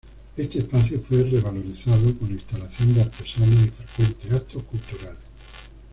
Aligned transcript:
Este 0.35 0.57
espacio 0.57 0.99
fue 1.07 1.21
revalorizado 1.21 2.17
con 2.17 2.29
la 2.29 2.33
instalación 2.33 2.91
de 2.95 3.01
artesanos 3.01 3.65
y 3.67 3.69
frecuentes 3.69 4.33
actos 4.33 4.63
culturales. 4.63 5.19